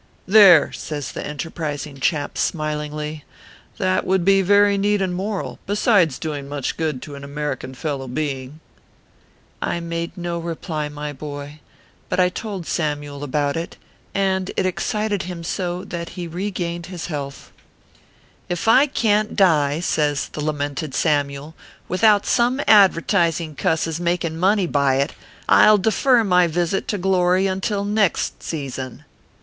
"There!" 0.25 0.71
says 0.71 1.11
the 1.11 1.23
enterprising 1.23 1.99
chap, 1.99 2.35
smilingly," 2.35 3.23
that 3.77 4.03
would 4.03 4.25
be 4.25 4.41
very 4.41 4.75
neat 4.75 4.99
and 4.99 5.13
moral, 5.13 5.59
besides 5.67 6.17
doing 6.17 6.49
much 6.49 6.75
good 6.75 7.03
to 7.03 7.13
an 7.13 7.23
American 7.23 7.75
fellow 7.75 8.07
being." 8.07 8.61
I 9.61 9.79
made 9.79 10.17
no 10.17 10.39
reply, 10.39 10.89
my 10.89 11.13
boy; 11.13 11.59
but 12.09 12.19
I 12.19 12.29
told 12.29 12.65
Samyule 12.65 13.21
about 13.21 13.55
it, 13.55 13.77
and 14.15 14.49
it 14.57 14.65
excited 14.65 15.21
him 15.21 15.43
so 15.43 15.83
that 15.83 16.09
he 16.17 16.25
regained 16.27 16.87
his 16.87 17.05
health. 17.05 17.51
382 18.49 18.53
ORPHEUS 18.55 18.59
C. 18.59 18.67
KERR 18.67 18.83
PAPERS. 18.87 18.87
"If 18.87 18.89
I 18.89 18.99
can 18.99 19.27
t 19.27 19.35
die/ 19.35 19.79
says 19.81 20.29
the 20.29 20.43
lamented 20.43 20.95
Samyule," 20.95 21.53
without 21.87 22.25
some 22.25 22.59
advertising 22.67 23.53
cuss 23.53 23.85
s 23.87 23.99
making 23.99 24.37
money 24.39 24.65
by 24.65 24.95
it, 24.95 25.13
I 25.47 25.69
ll 25.69 25.77
defer 25.77 26.23
my 26.23 26.47
visit 26.47 26.87
to 26.87 26.97
glory 26.97 27.45
until 27.45 27.85
next 27.85 28.41
season." 28.41 29.05